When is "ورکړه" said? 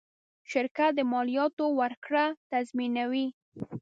1.79-2.25